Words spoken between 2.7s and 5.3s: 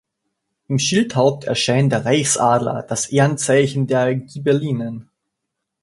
das Ehrenzeichen der Ghibellinen.